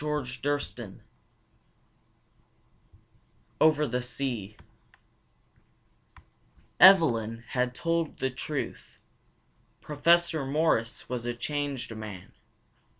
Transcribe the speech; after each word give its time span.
CHAPTER 0.03 0.57
XII 0.59 0.93
OVER 3.61 3.85
THE 3.85 4.01
SEA 4.01 4.57
Evelyn 6.79 7.43
had 7.49 7.75
told 7.75 8.17
the 8.17 8.31
truth. 8.31 8.97
Professor 9.79 10.43
Morris 10.43 11.07
was 11.07 11.27
a 11.27 11.35
changed 11.35 11.95
man. 11.95 12.31